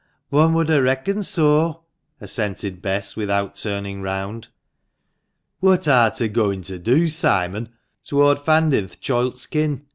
one 0.31 0.55
would 0.55 0.67
ha* 0.69 0.79
reckoned 0.79 1.27
so," 1.27 1.83
assented 2.19 2.81
Bess, 2.81 3.15
without 3.15 3.53
turning 3.53 4.01
round. 4.01 4.47
"What 5.59 5.87
ar" 5.87 6.09
ta 6.09 6.25
gooin' 6.25 6.63
to 6.63 6.79
do, 6.79 7.07
Simon, 7.07 7.69
toward 8.03 8.39
fandin' 8.39 8.87
th' 8.87 8.99
choilt's 8.99 9.45
kin 9.45 9.85